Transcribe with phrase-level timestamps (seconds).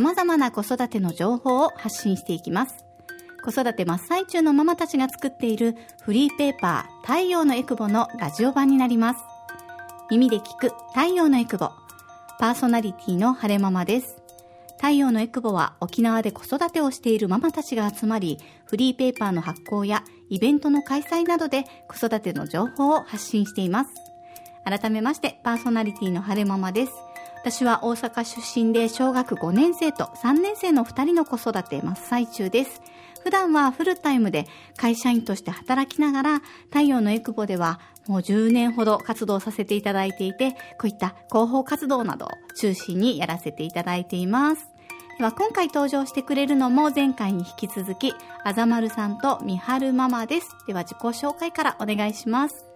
[0.00, 2.86] 様々な子育ての情報を発信していきます。
[3.44, 9.20] 子育て真っ最中のママたちが作っているフリーペーパー太陽のエクボのラジオ版になります。
[10.10, 11.68] 耳で聞く太陽のエクボ
[12.38, 14.22] パーソナリティの晴れママです。
[14.78, 23.90] 太陽のエクボは沖縄で子育てをしているママたちが集まり、フリーペーパーの発行やイベントの開催などで子育ての情報を発信しています。
[24.64, 26.92] 改めまして、パーソナリティの晴れママです。
[27.42, 32.82] 私は大阪出身で小学5年生と3年生の2人の子育て真っ最中です。
[33.24, 44.68] 普段はフルタイムで会社員として働きながら、太陽のエクボではもう10年ほど活動させていただいていて、こういった広報活動などを中心にやらせていただいています。
[45.16, 48.12] では今回登場してくれるのも前回に引き続き、
[48.44, 50.48] あざまるさんとみはるママです。
[50.66, 52.66] では自己紹介からお願いします。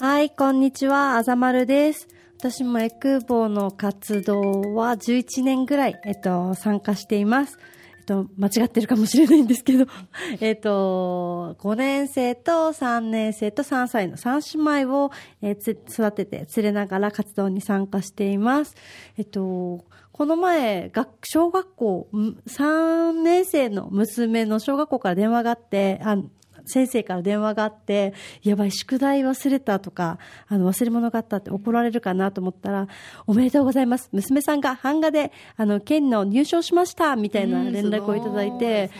[0.00, 2.08] はい、こんにちは、あざまるです。
[2.40, 7.58] 私もエクボの活動は11年ぐらい、えっと、参加しています。
[7.98, 9.84] えっと、間違ってるかもしれないんですけど、
[10.40, 15.10] えっと、5年生と3年生と3歳の3姉妹を、
[15.42, 18.74] えーつ育てて連れながら活動に参加しています。
[19.18, 26.16] えっと、この前、学小学校3年生の娘の小学校から電話があって、あ
[26.64, 32.88] 先生から電話があって、やばい、宿題忘れたとか、あの、忘れ物があったって怒られるかなと思ったら、
[33.26, 34.08] おめでとうございます。
[34.12, 38.90] 娘さんが版画で、あの、県の入賞しましたみたいな連絡をいただいて、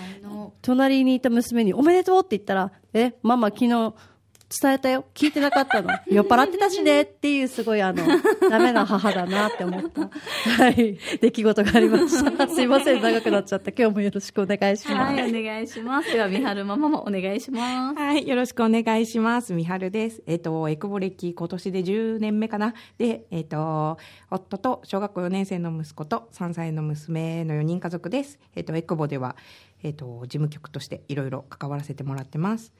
[0.62, 3.94] 隣にいた娘におめでとうって言ったら、え、ママ昨日
[4.50, 5.04] 伝えたよ。
[5.14, 5.90] 聞いてなかったの。
[6.10, 8.04] 酔っ払ってたしねっていうすごいあの、
[8.50, 10.10] ダメな母だなって思った。
[10.60, 10.98] はい。
[11.20, 12.48] 出来事がありました。
[12.52, 13.00] すいません。
[13.00, 13.70] 長くなっちゃった。
[13.70, 15.20] 今日もよろしくお願いします。
[15.20, 16.12] はい、お願いします。
[16.12, 17.96] では、みはるママもお願いします。
[17.96, 19.54] はい、よろしくお願いします。
[19.54, 20.20] みはるです。
[20.26, 22.74] えっ、と、エクボ歴今年で10年目かな。
[22.98, 23.98] で、えっ、と、
[24.32, 28.40] 夫と小学校4年生の息子と3歳の娘の4人家族です。
[28.56, 29.36] えっ、と、エクボでは、
[29.84, 32.72] えっ、と、事務局としていろいろ関わらせてもらってます。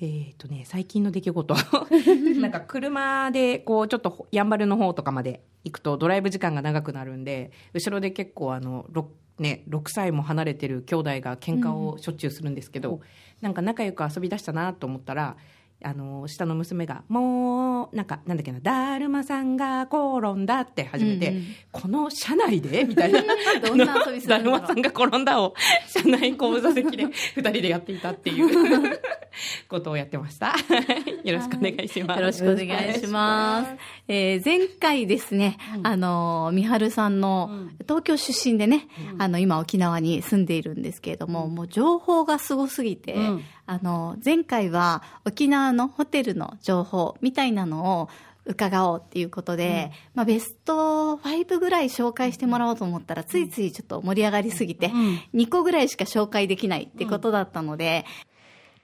[0.00, 1.54] えっ、とね、最近の出来事。
[2.40, 13.00] なんか車で、こう、ちょっとやんばるの方とかまで行くとドライブ時間が長くなるんで、後ろで結構あの、ろね、6歳も離れてる兄弟が喧嘩をしょっちゅうするんですけど、
[13.40, 15.36] なんか仲良く遊び出したなと思ったら、
[15.84, 21.44] あの、下の娘が、もう、なんか、なんだっけな、だるまさんが転んだって始めて、うんうん。
[21.70, 22.82] この車内で？
[22.84, 23.22] みたいな。
[23.64, 25.54] どんな遊びするんだ だるまさんが転んだを、
[25.86, 29.00] 車内後部座席で二人でやっていたっていう
[29.68, 30.54] ことをやってました。
[31.24, 32.20] よろしくお願いします。
[32.20, 33.76] よろしくお願いします。
[34.08, 37.50] えー前回ですね、あの、みはるさんの、
[37.82, 38.88] 東京出身でね、
[39.18, 43.42] あの、今沖縄に住んでいるんですけれども、もう情報がすごすぎて、うん。
[43.66, 48.08] あの、前回は沖縄のホテルの情報みたいなのを
[48.48, 54.90] 伺おうっていうことで、まあベスト5ぐらい紹介してもらおうと思ったら、ついついちょっと盛り上がりすぎて、
[55.34, 58.06] 2個ぐらいしか紹介できないってことだったので、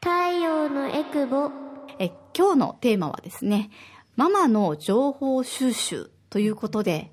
[0.05, 1.51] 太陽のエクボ。
[1.99, 3.71] え今日のテーマはですね、
[4.17, 7.11] ママの情報収集ということで、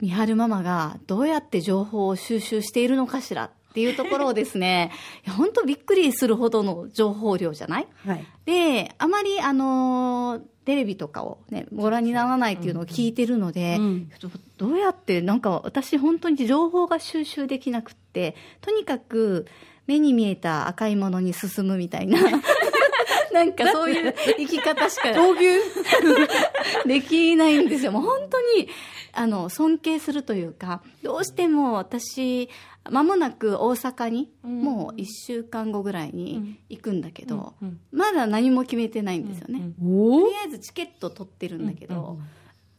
[0.00, 4.90] みはるママがどうやって情報を収集しているのかしらっていうところをですね、
[5.36, 7.86] 本当びっくりするほどの情報量じゃない？
[8.06, 8.24] はい。
[8.44, 14.10] で、あまりあのーテレビとかをね、ご覧にならないっていうのを聞いてるので、うん。
[14.20, 19.46] どどうやって、なんか私本当に情報が収集できなくって、とにかく
[19.86, 22.18] 目に見えた赤いものに進むみたいな、
[23.32, 25.12] なんかそういう生き方しか
[26.86, 27.92] できないんですよ。
[27.92, 28.68] もう本当に、
[29.12, 32.48] あの、尊敬するというか、どうしても私、
[32.90, 37.54] 間もなく大阪に、もう1週間後ぐらいに行くんだけど、
[37.92, 39.72] まだ何も決めてないんですよね。
[39.82, 42.18] おとりあえずチケット取ってるんだけど、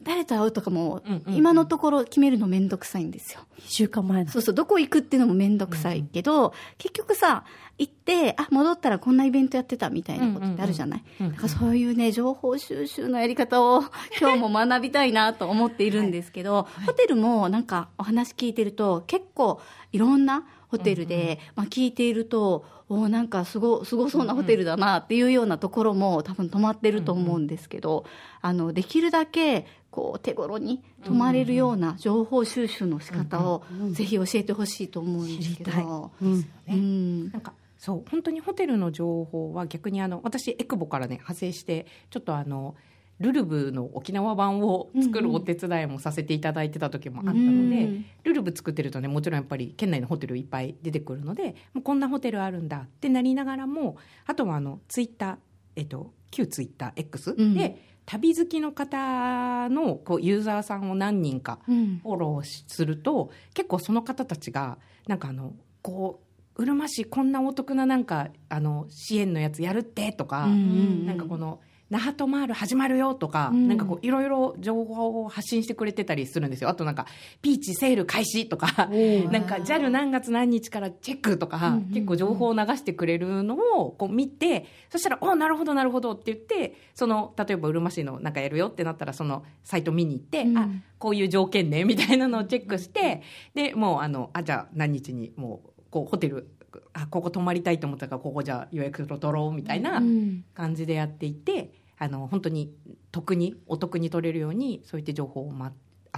[0.02, 3.40] 誰と会うとかもうんうん、今のところ決めるのめんどくさいんですよ。
[3.56, 4.30] 一週間前の。
[4.30, 7.44] そうそう、どこ行くっていうのもめんどくさいけど、結局さ、
[7.78, 13.82] 行って、あ、戻ったらこんなイベントやってたみたいなことってあるじゃない、だからそういうね、情報収集のやり方を
[14.20, 19.60] 今日も学びたいなと思っているんですけど、ホテルもなんかお話聞いてると、結構
[19.92, 28.04] いろんなホテルで、まあ、聞いていると、おなんかすごすごそうなホテルだなっていうようなところも多分泊まってると思うんですけど、
[28.42, 33.62] あのできるだけこう手頃に泊まれるような情報収集の仕方を
[33.92, 36.10] ぜひ教えてほしいと思うんですけど。
[36.20, 36.44] うん。
[36.68, 37.30] うん。
[37.30, 42.74] なんかそう本当にホテルの情報は逆にあの私エクボからね派生してちょっとあの
[43.20, 48.04] ルルブの沖縄版を作るお手伝いもさせていただいてた時もあったので、うん。
[48.24, 55.36] ルルブ作ってるとねもちろんやっぱり県内のホテルいっぱい出てくるのでもうこんなホテルあるんだってなりながらもあとはあのツイッター
[55.76, 62.00] えっと旧ツイッター X で、うん旅好きの方のこうユーザーさんを何人かうん。
[62.02, 66.20] フォローしすると結構その方たちがなんかあのこ
[66.56, 71.06] ううるま市こんなお得ななんかあの支援のやつやるってとか、うん。
[71.06, 71.60] なんかこの
[71.90, 73.68] 那覇とマール始まるよとか、うん。
[73.68, 76.70] なんかこういろいろ情報を発信してくれてたりするんですよ。
[76.70, 77.06] あとなんか
[77.42, 78.88] ピーチセール開始とか
[79.30, 90.58] なんか JAL 何月何日からチェックとか、うん結構情報を流してくれるのをこう見てそしたら「おなるほどなるほど」って言ってその例えばうるま市のなんかやるよってなったらそのサイト見に行って、うん。
[90.58, 93.20] あこういう条件ねみたいなのをチェックして
[93.54, 96.48] でもうあのあじゃあ何日にもうこうホテル
[96.92, 100.44] あここ泊まりたいと思ったからここじゃあ予約取ろうみたいなうん。
[100.54, 102.72] 感じでやっていてあの本当に
[103.12, 105.72] 得にお得に取れるようにそういった情報を、ま、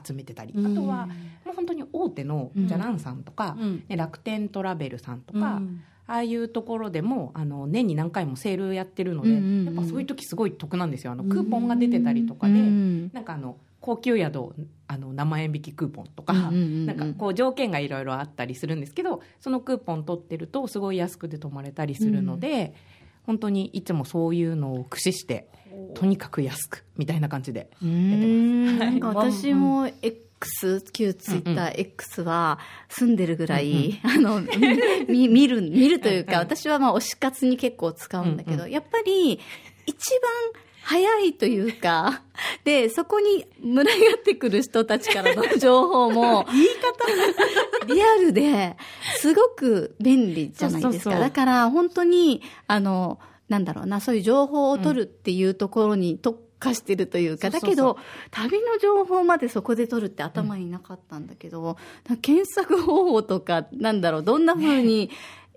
[0.05, 1.07] 集めてたり、あとは
[1.45, 2.69] もう本当に大手のうん。
[2.69, 3.85] じゃらんさんとか、うん。
[3.89, 5.83] ね楽天トラベルさんとか、うん。
[6.07, 11.13] ああいうところでもあの年に何回もセールやってるので、うんうんうんやっぱそういう時すごい得なんですよ。
[11.13, 13.11] あのクーポンが出てたりとかで、うん。
[13.13, 14.53] なんかあの高級宿
[14.89, 16.87] あの生円引きクーポンとか、うんうんうんうん。
[16.87, 22.75] なんかこう条件がいろいろあったりするんですけどそのクーポン取ってるとすごい安くで泊まれたりするので、
[23.23, 25.49] 本当にいつもそういうのを駆使して
[25.95, 28.77] とにかく安くみたいな感じでやってます。
[28.79, 34.41] なんか私も X 旧ツイッター X は住んでるぐらい、あの
[35.09, 38.71] み見る見るというか、私はまあ推し活に結構使うんだけど、うん。
[38.71, 39.39] やっぱり
[39.87, 40.11] 一
[40.55, 42.23] 番早いというか、
[42.63, 43.83] で、そこに群が
[44.17, 48.77] ってくる人たちからの情報も、 言い方リアルで、
[49.19, 51.19] すごく便利じゃないですか。
[51.19, 53.19] だから、本当に、あの、
[53.49, 57.99] なんだろうな、そういう情報を取るっていうところに特化してるというか、だけど、
[58.31, 61.77] 旅の情報までそこで取るって頭になかったんだけど、
[62.09, 65.11] なんか検索方法とか、なんだろう、どんな風に、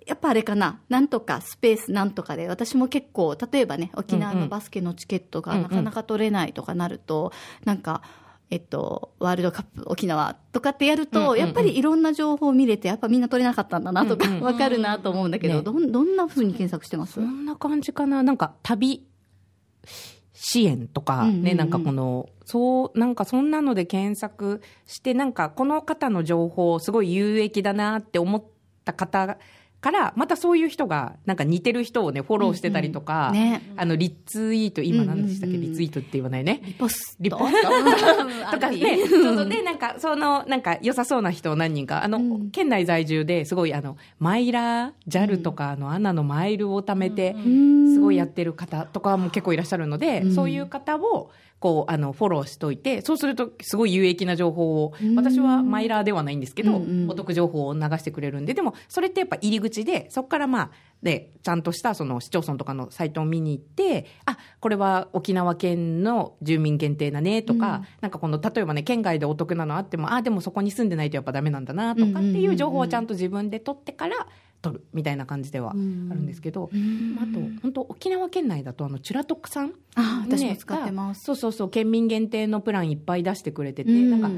[0.06, 7.31] やっぱあれかな、なんとかスペースなんとかで、私も結構、例えばね、沖縄のバスケのチケットがなかなか取れないとかなると、
[7.66, 8.01] なんか、
[8.50, 11.40] えっと、ワールドカップ沖縄とかってやると、うんうんうん。
[11.40, 14.42] やっぱりいろんな情報を見れて、やっぱみんな取れなかったんだなとか、うんうん。
[14.42, 15.62] わかるなと思うんだけど、ね。
[15.62, 17.13] どんどんな風に検索してます？
[17.13, 18.24] そんな感じかな。
[18.24, 19.06] なんか旅
[20.34, 21.44] 支援とかうんうんうん。
[21.44, 28.44] ね、なんかこのそうなんかそんなので検索してなんかこの方の情報すごい有益だなって思っ
[28.84, 29.38] た方
[29.81, 33.61] からまたそういう人がなんか似てる人をねフォローしてたりとか、ね。
[33.77, 35.71] あのリツイート今何でしたっけ、うんうんうん。
[35.71, 36.61] リツイートって言わないね。
[36.65, 37.23] リポスト。
[37.23, 37.69] リポスト。
[38.51, 42.49] とかね、そうそうで、なんか、その、なんか、良さそうな人を何人か、あの、うん。
[42.51, 47.35] 県内在住で、すごい、あの、マイラー、JAL とか、あの、アナのマイルを貯めて、
[47.93, 50.35] すごいやってる方とかも結構いらっしゃるので、うん。
[50.35, 57.09] そういう方を、こう、あの、フォローしといて、そうすると、すごい有益な情報をうん、私はマイラーではないんですけど、うんうん。
[57.09, 60.71] お得情報を流してくれるんで、でも、それってやっぱ入り口で、そこからまあ、
[61.01, 67.86] で、ちゃんとしたその市町村とかのサイトを見に行って、あ、これは沖縄県の住民限定だねとか、うん。
[68.01, 74.27] なんかこの、例えばね、県外でお得なのあっても、あ、でもそこに住んでないとやっぱダメなんだなとかっていう情報をちゃんと自分で取ってから
[74.62, 75.79] 取るみたいな感じではある
[76.20, 76.70] んですけど、
[77.17, 81.24] あと、本当沖縄県内だと、あの、チュラトックさんあ、私もね使ってます。
[81.24, 84.10] そうそうそう、県民限定のプランいっぱい出してくれてて、うん。
[84.10, 84.29] なんか、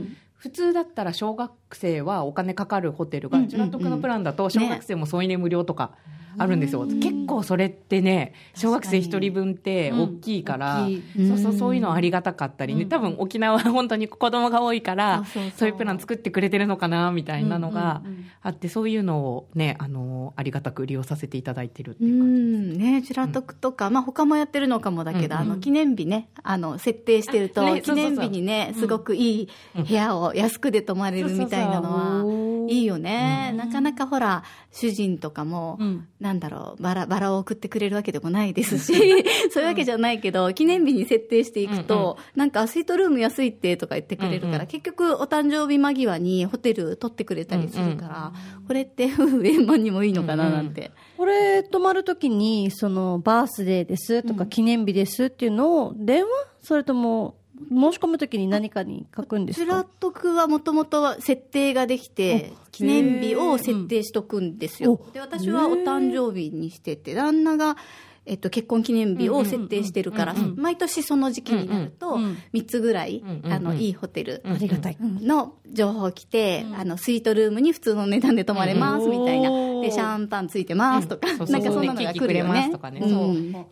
[0.41, 5.91] 普通だったら小学生はお金かかるホテルが、うんうんうんチュラトクのプランだと小学生も添い寝無料とか
[6.38, 6.85] あるんですよ。
[6.85, 15.23] ね結構それってね、小学生一人分って大きいから、そうそう、そういうのありがたかったりね、多分沖縄は本当に子供が多いから、
[15.55, 18.01] そういうプラン作ってくれてるのかな、みたいなのが
[18.41, 22.79] あって、そういうのをね、あの、ありがたく利用させていただいてるってういう感じです。
[22.79, 22.93] ん。
[22.95, 25.51] ね、チュラトクとか、まあ他もやってるのかもだけど、うんうん。
[25.51, 32.23] あの、記念日ね、あの、設定してると、あね記念日にね、すごくいい部屋を安くで泊まれるみたいなのは、
[32.70, 33.53] いいよね。
[33.56, 36.08] なかなかほら、主人とかも、うん。
[36.20, 38.94] なんだろう、バラ、バラを送ってくれるわけでもないですし、
[39.51, 44.68] そういうわけじゃないけど、記念日に設定していくと、なんか、スイートルーム安いってとか言ってくれるから、うんうん。
[44.68, 48.34] 結局、お誕生日間際にホテル取ってくれたりするから、
[48.68, 50.91] これって夫婦円満にもいいのかななんて。
[51.18, 56.27] これ、泊まるときに、その、バースデーですとか、記念日ですっていうのを、電話？
[56.62, 57.36] それとも、
[57.70, 65.00] 申し込むときに何かに書くんですフラッかトクはもともと設定ができて、記念日を設定しとくんですよ。
[65.13, 67.77] で、私はお誕生日にしてて、旦那が、
[68.25, 72.18] えっと、結婚記念日を設定してるから、毎年その時期になると、
[72.54, 74.98] 3つぐらい、あの、いいホテル、ありがたい。
[75.00, 79.50] の情報来て、あの、スイートルームに普通の値段で泊まれます、みたいな。
[79.82, 82.72] で、シャンパンついてますとか、なんかそんなのが来るよね。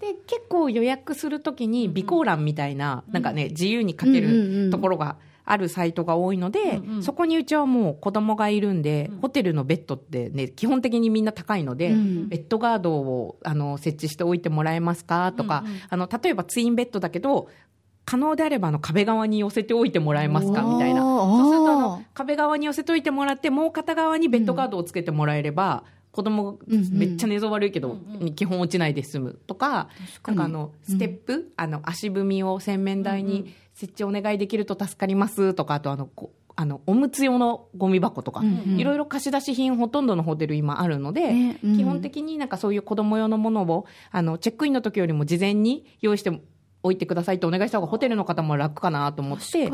[0.01, 5.17] で、結構予約するときに備考欄みたいな、なんかね、自由に書けるところが、
[5.51, 17.49] あるサイトが多いので、そこにうちはもう子供がいるんで、ホテルのベッドってね、基本的にみんな高いので、ベッドガードをあの設置しておいてもらえますかとか、あの、例えばツインベッドだけど、
[18.05, 21.01] 可能であればあの壁側に寄せておいてもらえますかみたいな。
[21.01, 27.97] そうするとあの壁側に寄せておいてもらって、もう片側にベッドガードをつけてもらえれば、子供めっちゃ寝相悪いけど、
[28.35, 29.89] 基本落ちないで済むとか、
[30.25, 38.43] なんかあの、ステップ、あの、足踏みを洗面台に設置お願いできると助かりますとか、あとあの、こあの、おむつ用のゴミ箱とか、
[38.75, 41.77] いろいろ貸し出し品ほとんどのホテル今あるので、ねうん。
[41.77, 46.41] 基本的になんかそういう子供用のものを、あの、チェックインの時よりも事前に用意して
[46.81, 49.69] おいてくださいとお願いした方がホテルの方も楽かなと思って、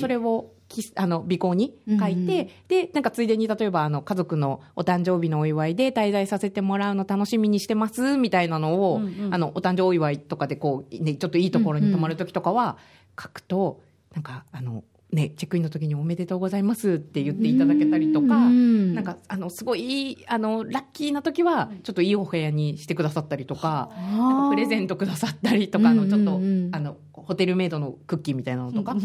[0.00, 12.78] それをきあの備考に書いて、で、なんかついでに例えばあの家族のお誕生日のお祝いで滞在させてもらうの楽しみにしてますみたいなのを、あのお誕生日お祝いとかでこう、ね、ちょっといいところに泊まる時とかは
[13.20, 13.80] 書くと、
[14.14, 26.40] なんかあの、ね、チェックインの時におめでとうございますって言っていただけたりとか、うんなんか、あの、すごいあの、ラッキーな時は、ちょっといいお部屋にしてくださったりとか、なんかプレゼントくださったりとか、あの、ちょっと、
[26.76, 28.96] あの、ホテルメイドのクッキーみたいなのとか、っ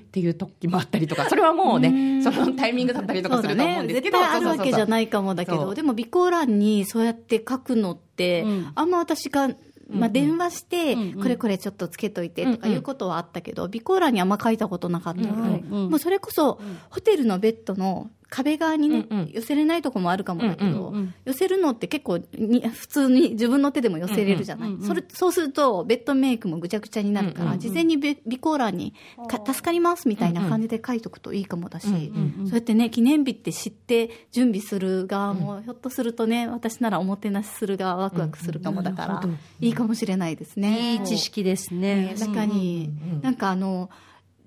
[0.00, 4.88] ていう時もあったりとか、それはもうね、そのタイミングだったりとかすると思うんですけど、絶対あるわけじゃい。
[4.88, 8.72] ないかもだけど、でも備考欄にそうやって書くのって、うん。
[8.74, 9.48] あんま私が、
[9.88, 16.60] まあ、電話して、これこれちょっとつけといてとかいうことはあったけど、備考欄にあんま書いたことなかったけど、うんうんもうそれこそ、
[16.90, 19.30] ホテルのベッドの壁側にね、うんうん。
[19.30, 28.94] 寄せれないとこもあるかもだけど、うんうん寄せるのって結構に 普通に自分の手でも寄せれるじゃない、うんうんそれそうするとベッドメイクもぐちゃぐちゃになるから、うんうん事前にべ備考欄に
[29.28, 39.22] か助かりますみたいな感じで書いとくといいかもだし、うんそうやってね記念日って知って準備する側も、ひょっとするとね私ならおもてなしする側ワクワクするかもだから、
[39.60, 40.94] いいかもしれないですね。
[40.94, 42.14] いい知識ですね。
[42.18, 43.22] 確かに、うんうん。
[43.22, 43.90] なんかあの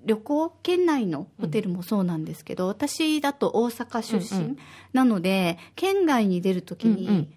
[0.06, 4.58] 旅行県内のホテルもそうなんですけど、私だと大阪出身、うんうん。
[4.92, 7.32] なので県外に出るときに、うんうん。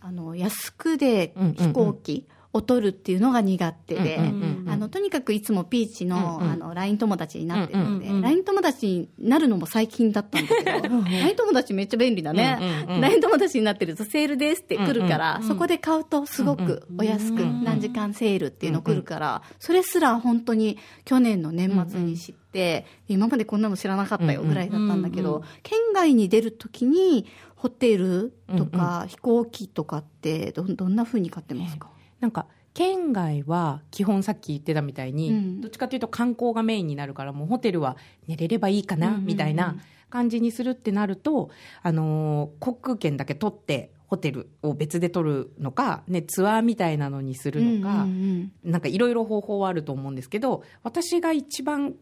[0.00, 1.54] あの安くでうんうんうん。
[1.54, 4.20] 飛行機を取るっていうのが苦手で、
[4.68, 31.88] あのとにかくいつもピーチの,、あの LINE 友達になってるので、うんうんうん LINE 友達になるのも最近だったんだけど LINE 友達めっちゃ便利だね、LINE 友達になってるとセールですって来るから、そこで買うとすごくお安くうん何時間セールっていうの来るから、それすら本当に去年の年末に知って、今までこんなの知らなかったよぐらいだったんだけど、県外に出るときにホテルとか飛行機とかってどどんな風に買ってますか、
[32.24, 35.60] なんか、県外は基本さっき言ってたみたいに、うん。
[35.60, 39.76] どっちかというと観光がメインになるから、もうホテルは寝れればいいかな、うんうんうんみたいな
[40.08, 41.50] 感じにするってなると、
[41.82, 48.70] あのー航空券だけ取って、ホテルを別で取るのか、ね、ツアーみたいなのにするのか、うんうん。
[48.70, 51.94] なんかいろいろ方法はあると思うんですけど、私が一番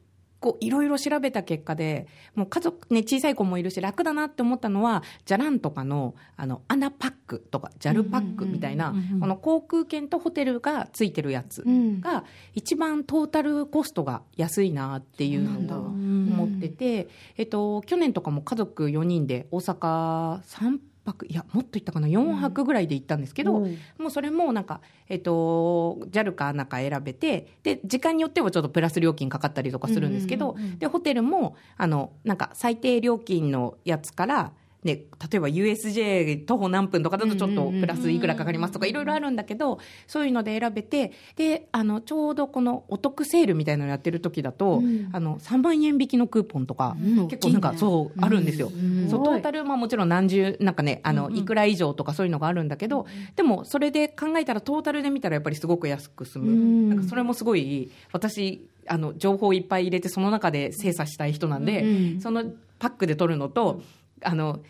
[0.42, 12.00] こういろいろ調べた結果で、もう家族、ね、小さい子もいるし楽だなって思ったのは、ジャランとかの、あの、アナパックとか、ジャルパックみたいな、この航空券とホテルがついてるやつうん。
[12.00, 23.78] が、一番トータルコストが安いなっていうのを思ってて、えっと、去年とかも家族4人で大阪3泊、いや、もっと行ったかな、4泊ぐらいで行ったんですけど、うん。
[23.98, 34.52] もうそれもなんか、えっと、JAL かなんか選べて、で、時間によってはちょっとプラス料金かかったりとかするんですけど、で、ホテルも、あの、なんか最低料金のやつから、
[34.84, 34.94] ね、
[35.30, 47.28] 例えば USJ 徒歩何分とかだとちょっとプラスいくらかかりますとかいろいろあるんだけど、そういうので選べて、で、あの、ちょうどこのお得セールみたいなのやってる時だと、あの、3万円引きのクーポンとか、うん。
[47.28, 48.72] 結構なんかそう、あるんですよ。
[48.74, 49.08] うん。
[49.08, 56.52] そう、トータル、まあもちろん何十、なんかね、あの、いくら以上とかそういうのがあるんだけど、でもそれで考えたらトータルで見たらやっぱりすごく安く済む。
[56.52, 56.88] ん。
[56.88, 61.86] なんかそれもすごい、私、あの、情報をいっぱい入れてその中で精査したい人なんで、う
[62.18, 62.44] んその
[62.78, 63.80] パックで取るのと、
[64.24, 64.62] あの、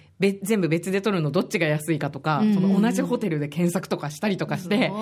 [0.43, 2.55] 全部別で取るのどっちが安いかとか、うん。
[2.55, 4.93] その同じホテルで検索とかしたりとかして、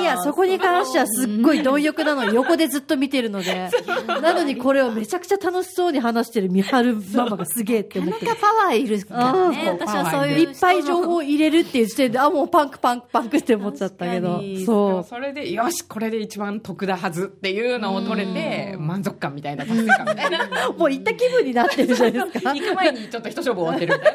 [0.00, 2.24] いや、そこに関してはすっごい貪欲なの。
[2.24, 3.70] に横でずっと見てるので、
[4.06, 9.70] なのにこれをめちゃくちゃ楽しそうに話してるみはるママがすげえって思ってなかなかパワーいるからね。
[9.70, 14.42] 私はそういういっぱい情報入れるっていう時点で、あ、もうパンクパンクパンクって思っちゃったけど。
[14.64, 14.90] そう。
[14.96, 20.70] もそれでよしこれで一番得だはずっていうのを取れて満足感みたいな達成感みたいな。
[20.76, 22.54] もう行った気分になってるじゃないですか。
[22.54, 24.12] 行く前にちょっと一勝負終わってるみたい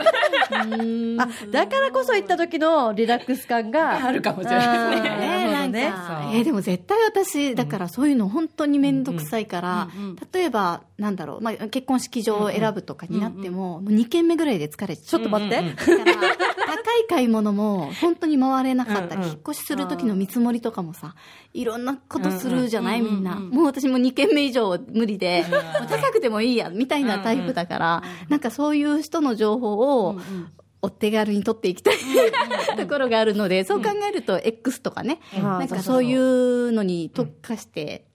[1.17, 4.05] な あ、だからこそ行った時のリラックス感が。
[4.05, 5.40] あるかもしれないですね
[5.71, 5.93] ね。
[6.33, 15.05] えーでも絶対私、だからそういうの本当に面倒くさいから、うんうん例えば、なんだろう、まあ、結婚式場を選ぶとかになっても、もう2軒目ぐらいで疲れちゃう。
[15.05, 15.57] ちょっと待って。
[15.57, 16.35] うんうんだから、
[16.71, 19.15] 高い買い物も本当に回れなかった。
[19.15, 19.29] り、うんうん。
[19.29, 21.15] 引っ越しする時の見積もりとかもさ、
[21.53, 23.35] いろんなことするじゃない、うんうんみんな。
[23.35, 23.49] うんうん。
[23.49, 25.45] もう私も2軒目以上無理で、
[25.89, 30.19] 高くてもいいや、みたいなタイプだから、なんかそういう人の情報を、
[30.81, 31.95] お手軽に取っていきたい
[32.77, 35.43] ところがあるので、そう考えると X とかね、うん。
[35.43, 38.05] なんかそういうのに特化して、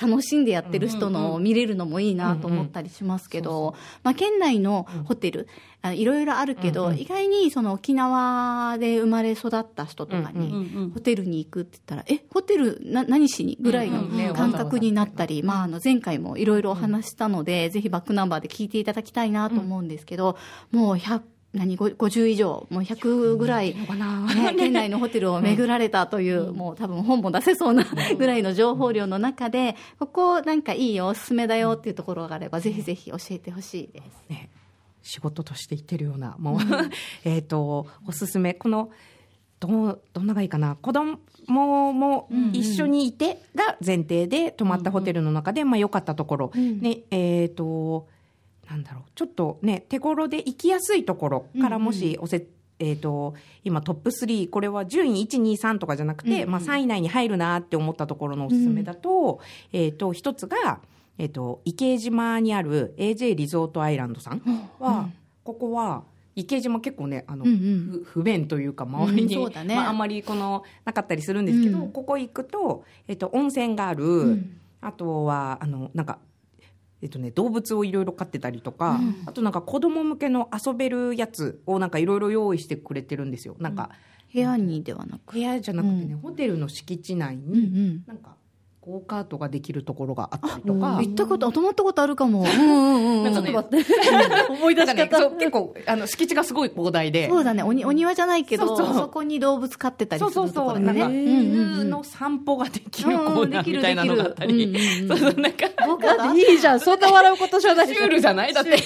[0.00, 5.48] 楽しんでやってる人のを見れるのもいいなと思ったりしますけど、まあ県内のホテル、
[5.82, 6.98] あいろいろあるけど、うんうん。
[6.98, 20.36] 意外にその沖縄で生まれ育った人とかに、うんホテルに行くって言ったら、え、ホテルな何しにぐらいの感覚になったり、まあ、あの前回もいろいろお話ししたので、ぜひバックナンバーで聞いていただきたいなと思うんですけど、
[20.72, 21.20] もう100、
[21.54, 23.86] 何、ご50以上、もう100ぐらい、ね、
[24.58, 27.86] 県内のホテルを巡られたという、もう多分本も出せそうな
[28.18, 34.24] ぐらいの情報量の中で、ここなんかいいよ、おすすめだよっていうところがあれば、ぜひぜひ教えてほしいです。
[34.28, 34.50] ね、
[35.02, 36.58] 仕事として言ってるような、もう、
[37.24, 38.90] えっと、おすすめ、この、
[39.60, 40.74] どう、どんながいいかな。
[40.74, 46.52] 子供も一緒にいてが前提で泊まったホテルの中で、まあ良かったところ。
[46.54, 48.08] ね、えっ、と、
[48.68, 52.46] なんだろう、ちょっとね、手頃で行きやすいところからもしおせ、
[52.78, 56.50] えっ、と、今トップ3、これは順位1、2、3とかじゃなくて、うんうん。
[56.50, 59.40] まあ3位以内に入るなって思ったところのおすすめだと、
[59.72, 60.80] えっ、と、一つが、
[61.18, 64.42] えっ、と、池江島にある AJ リゾートアイランドさん
[64.80, 65.08] は、
[65.44, 66.02] ここは、
[66.36, 68.04] 池江島結構ね、あの、うんうん。
[68.04, 69.76] 不不便というか、周りに、うんね。
[69.76, 71.92] まあ、あんまりこの、なかったりするんですけど、うん。
[71.92, 74.56] ここ行くと、えっと、温泉がある、ん。
[74.80, 76.18] あとは、あの、なんか、
[77.04, 83.56] えっとね、動物をいろいろ飼ってたりとか、あとなんか子供向けの遊べるやつをなんかいろいろ用意してくれてるんですよ。
[83.58, 83.90] なんか、
[84.32, 85.34] 部屋にではなく。
[85.34, 88.04] 部屋じゃなくてね、うんホテルの敷地内うんうに、ん。
[88.06, 88.36] なんか、
[88.84, 92.40] ゴーカートができるところがあったりとか、行ったこと、泊まったことあるかも。
[92.40, 93.24] うんうんうん。
[93.24, 94.52] なんかねちょっと待って。
[94.52, 101.00] 思い出しなんかね、結構、あの、敷地がすごい広大で、そうだね、おにお庭じゃないけど、そそこに動物飼ってたりするそうそうそう、ところだね。
[101.00, 104.76] なんか、うんうんうんの散歩ができるコーナーみたいなのがあったり、
[105.08, 106.80] そうそう、なんか、僕だだっていいじゃん。
[106.80, 108.70] そんな笑うことじゃないシュールじゃないだって。
[108.70, 108.76] で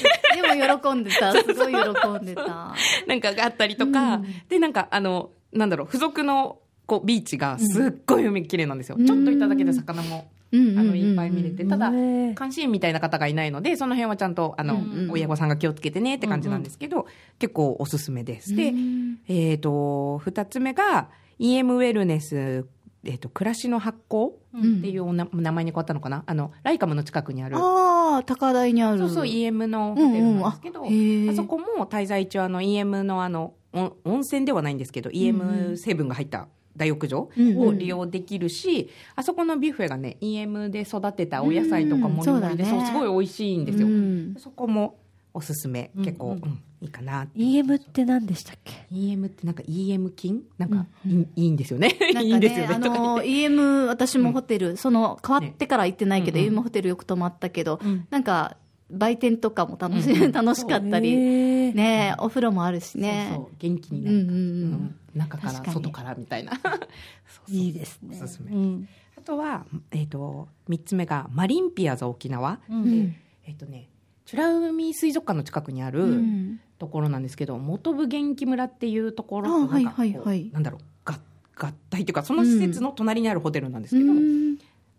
[0.43, 1.33] も喜んでた。
[1.33, 2.75] すごい喜んでた。
[3.07, 8.97] なんかがあったりとか、で、なんか、あの、なんだろう、付属の、こう、ビーチがすっごい海綺麗なんですよ。
[8.99, 9.07] うん。
[9.07, 11.67] ちょっといただけで魚も、あの、いっぱい見れて。
[11.67, 12.35] ただ、ね。
[12.35, 17.07] 監視員みたいな方がいないので、その辺はちゃんと、あの、うんうん親御さんが気をつけてねって感じなんですけど、
[17.39, 18.57] 結構おすすめです。
[18.57, 22.67] で、うんえっ、と、二つ目が、EM ウェルネス、
[23.05, 24.33] えっ、と、暮らしの発酵っ
[24.81, 26.25] ていうおな名前に変わったのかな？
[26.27, 27.57] あの、ライカムの近くにある。
[27.59, 28.99] ああ、高台にある。
[28.99, 30.89] そうそう、EM のホテルなんですけど、うん。
[30.89, 36.49] うんあそこも滞在中、あの、EM のあの、温温泉ではないんですけど、EM 成分が入った
[36.79, 42.65] 大浴場を利用できるし、あそこのビュッフェがね、EM で育てたお野菜とかもりもりで、うんそうだね。
[42.65, 43.87] そうすごい美味しいんですよ。
[43.87, 44.35] うん。
[44.39, 44.97] そこも
[45.35, 47.27] おすすめ、結構、ううんんいいかな。
[47.37, 51.97] EM って何でしたっけ？EM ってなんか EM 菌なんかいい,、いいんですよね。
[52.15, 52.75] なん いいんですよね。
[52.75, 56.43] あの、EM、私もホテル、その、変わってから行ってないけど、ね。
[56.43, 56.59] うんうん。
[56.61, 58.07] EM ホテルよく泊まったけど、うん。
[58.11, 58.57] なんか、
[58.91, 60.33] 売店とかも楽し,、うんうん。
[60.33, 62.15] 楽しかったり、ね。
[62.19, 63.27] お風呂もあるしね。
[63.31, 64.39] そうそう元気になる、うんうんうん。
[64.39, 64.45] う
[64.77, 65.73] ん中からに。
[65.73, 66.53] 外からみたいな。
[67.49, 68.19] いいですね。
[68.23, 68.51] おすすめ。
[68.53, 68.89] うん。
[69.17, 72.61] あとは、えっ、と、三つ目が、マリンピアザ沖縄。
[72.71, 73.15] うん。
[73.45, 73.89] えっ、とね、
[74.31, 76.61] 美ら海水族館の近くにあるうん。
[76.79, 80.51] ところなんですけど、元部元気村っていうところなんかこうはいはいはい。
[80.53, 81.19] なんだろう、が
[81.57, 84.48] 合体っていうか、その施設の隣にあるホテルなんですけど、うん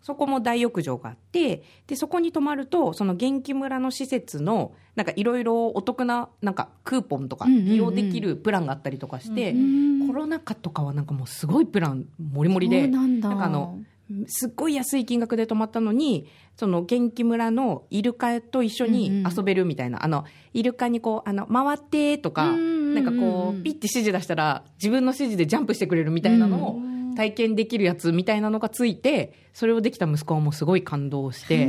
[0.02, 7.64] そこも大浴場があって、で、そこに泊まると、その元気村の施設の、なんかいろいろお得な、なんかクーポンとかうんうんうん。
[7.66, 13.78] 利用できるプランがあったりとかして、うんコロナ禍とかはなんかもうすごいプラン、もりもりで、なんかあの、
[14.26, 26.80] すっごい安い金額で泊まったのに、その元気村のイルカと一緒に遊べるみたいな、あの、イルカにこう、あの、回ってとか、うんうんうんなんかこう、ピッて指示出したら、自分の指示でジャンプしてくれるみたいなのを
[27.16, 31.68] 体験できるやつみたいなのがついて、それをできた息子はもうすごい感動して、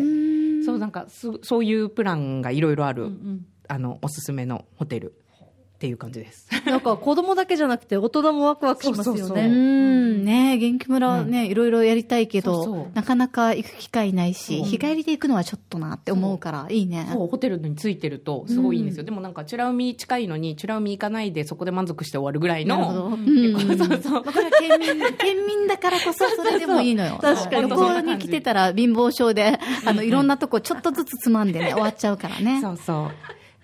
[0.65, 3.09] そうなんかそ、そういうプランがいろいろある、
[3.67, 5.13] あのおすすめのホテル
[5.81, 6.47] っていう感じです。
[6.67, 9.47] なんか子供だけじゃなくて大人もワクワクしますよそうそうね。
[9.47, 9.49] う。
[9.49, 12.87] ん、ね元気村ね、いろいろやりたいけど、そうそう。
[12.93, 14.67] なかなか行く機会ないし、そう。
[14.67, 17.09] 日帰りで行くのはちょっとなって思うから、いいね。
[17.11, 17.27] そう。
[17.27, 23.09] ホテルについてるとすごいいいんですよ、でもなんか美ら海近いのに美ら海行かないでそこで満足して終わるぐらいなるほど。
[23.09, 23.25] のうん。
[23.25, 24.01] 結構そう。
[24.03, 24.23] そう
[24.59, 27.17] 県民、県民だからこそそれでもいいのよ。
[27.19, 27.67] 確かに。
[27.67, 32.61] 旅行に来てたら貧乏症で、あの、いろんなとこちょっとずつつまんでね、終わっちゃうからね。
[32.61, 33.09] そうそ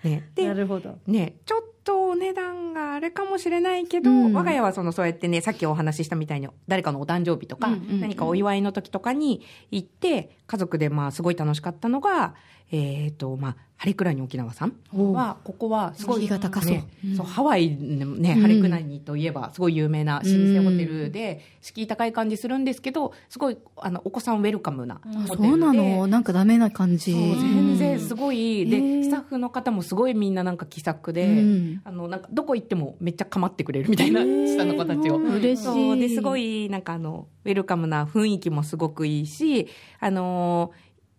[0.04, 0.08] う。
[0.08, 0.28] ね。
[0.34, 0.98] でなるほど。
[1.06, 4.34] ね、ちょっとお値段があれかもしれないけど、うん。
[4.34, 8.00] 我が家はそのそうやってね、さっきお話ししたみたいに、誰かのお誕生日とか、うんうんうん。
[8.00, 12.34] 何かお祝いの時とかに行って、家族でまあすごい楽しかったのが、
[12.70, 16.72] えっ、と、まあ、ハレクラニ沖縄さんは、ここはすごい、敷居が高そう。
[16.72, 18.40] ねうんそう、ハワイのね、うん。
[18.42, 25.48] ハレクラニといえば、すごい有名な老舗ホテルで、敷居高い感じするんですけど、すごい、あの、お子さんウェルカムなホテルで。
[25.48, 26.06] そうなの？
[26.08, 27.12] なんかダメな感じ。
[27.12, 29.04] 全然すごごい、へでー。
[29.04, 31.80] スタッフの方もすごいみんななんか気さくで、うん。
[31.84, 35.18] あのなんかどこ行ってもめっちゃ構ってくれるみたいな下の子たちを。
[35.18, 36.00] 嬉しい。
[36.00, 39.68] ですごいなんかあのウェルカムな雰囲気もすごくいいし、
[40.00, 40.72] あの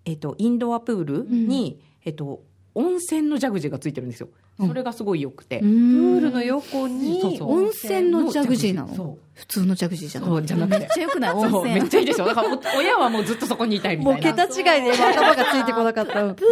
[0.06, 2.44] えっとインドアプールに、えっと
[2.76, 4.30] 温泉のジャグジーがついてるんですよ。
[4.60, 5.60] それがすごい良くて。
[5.60, 9.18] ププールの横に温泉のジャグジーなの？
[9.34, 10.80] 普通のジャグジーじゃなくて。
[10.80, 11.34] めっちゃ良くない？
[11.34, 11.90] 温そうめっ泉。
[11.90, 12.26] ちゃいいでしょ。
[12.26, 14.30] だからお親はもうずっとそこにいたいみたいな。
[14.32, 16.34] もう桁違いで頭がついてこなかった。
[16.34, 16.46] ププ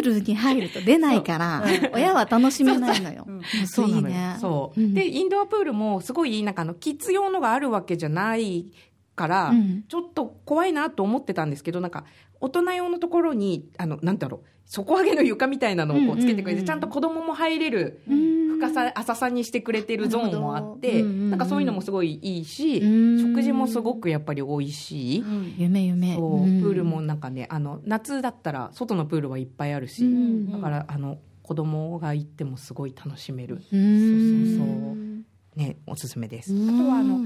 [0.00, 3.26] ールに入ると出ないから、親は楽しめないのよ。
[3.66, 4.36] そういいね。
[4.40, 8.72] そう、んで、インドアプールもすごい、なんかあの、キッズ用のがあるわけじゃない
[9.14, 9.84] から、うん。
[9.88, 12.04] ちょっと怖いなと思ってたんですけど、なんか、
[12.40, 16.56] 大人用のところに、あの、なんだろう、底上げの床みたいなのをこうつけてくれて、うん。
[16.56, 18.42] うんうんちゃんと子供も入れるうん。
[18.58, 23.18] 深さ、浅さにしてくれてるゾーンもあって、うんうんうんなんかそういうのもすごいいいし、うん。
[23.20, 25.24] 食事もすごくやっぱり美味しい。
[25.56, 26.14] 夢夢。
[26.14, 26.60] そう、ん。
[26.60, 30.52] プールもなんかね、あの、夏だったら外のプールはいっぱいあるし、うん。
[30.52, 33.62] だから、あの、子供が行ってもすごい楽しめる。
[33.72, 34.48] うん。
[34.48, 35.58] そうそうそう。
[35.58, 36.54] ね、おすすめです。
[36.54, 36.74] うん。
[36.74, 37.20] あとは、あの、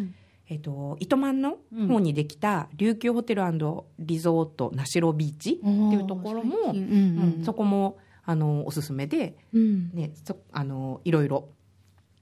[0.49, 3.43] えっ、と、糸満の方にできた、琉球ホテル
[3.99, 9.91] リゾート名城ビーチっていうところも、うんうんそこも、あの、おすすめで、うん。
[9.93, 11.49] ね、そ、あの、いろいろ、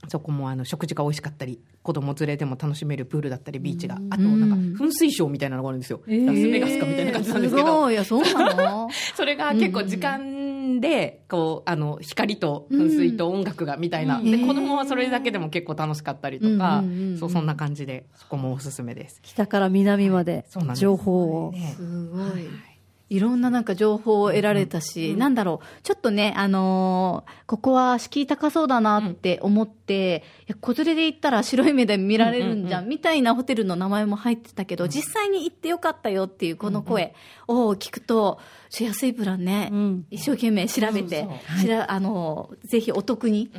[0.08, 3.98] そこもあの食事が美味しかったり子供連れでも楽しめるプールだったりビーチが。
[4.10, 6.26] あとなんか噴水ショーみたいなのがあるんですよ、ー。
[6.26, 7.66] ラスベガスかみたいな感じなんですけど。
[7.66, 7.92] すごい。
[7.92, 8.88] いや、そうなの？
[9.16, 10.43] それが結構時間
[10.80, 14.18] で、こう、あの、光と噴水と音楽がみたいな。
[14.18, 19.20] うんで、子供はそれだけでも結構楽しかったりとかうんうんうんうん、そう、そんな感じで、そこもおすすめです。
[19.22, 21.52] 北から南まで情報を。
[21.52, 22.44] ねすごい。
[22.44, 22.73] い
[23.20, 37.14] ろんななんか情報を得られたし、なんだろう、ちょっとね、あのーここは敷居高そうだなって思って、いや子連れで行ったら白い目で見られるんじゃん、みたいなホテルの名前も入ってたけど、実際に行ってよかったよっていうこの声
[37.46, 38.38] を聞くと、
[38.80, 40.06] 安いプランね、うん。
[40.10, 43.50] 一生懸命調べて、そうしらあのーぜひお得に、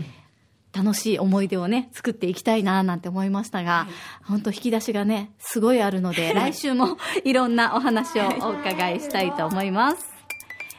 [0.76, 3.88] 楽しい思い出をね、作っていきたいななんて思いましたが、
[4.24, 10.06] 本当引き出しがね、すごいあるので、 来週もいろんなお話をお伺いしたいと思います。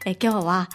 [0.05, 0.69] え今日は、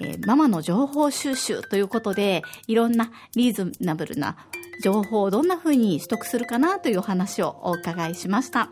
[0.00, 4.36] えーママの情報収集ということで、いろんなリーズナブルな
[4.82, 8.70] 情報をどんな風に取得するかなというお話をお伺いしました。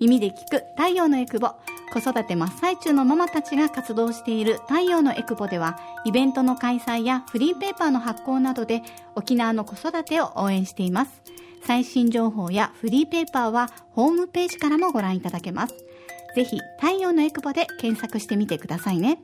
[0.00, 1.54] 耳で聞く太陽のエクボ。
[1.92, 8.82] 子育て真っ最中のママたちが活動している太陽のエクボでは、イベントの開催やフリーペーパーの発行などで
[9.14, 11.20] 沖縄の子育てを応援しています。
[11.66, 15.74] 最新情報やフリーペーパーはホームページからもご覧いただけます。
[16.34, 19.18] ぜひ、太陽のエクボで検索してみてくださいね。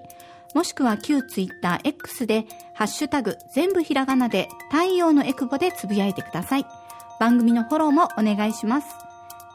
[0.55, 6.65] もしくは旧ツイッター X でハッシュタグ全部ひらがなで太陽のエクボでつぶやいてください。
[7.19, 8.89] 番組のフォローもお願いします。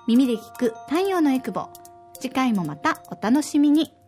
[0.08, 1.70] 耳で聞く太陽のエクボ。
[2.20, 4.01] 次回もまたお楽しみに。